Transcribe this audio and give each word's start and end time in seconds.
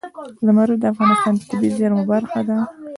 زمرد 0.45 0.73
د 0.81 0.83
افغانستان 0.93 1.33
د 1.37 1.41
طبیعي 1.51 1.71
زیرمو 1.77 2.03
برخه 2.11 2.41
ده. 2.49 2.57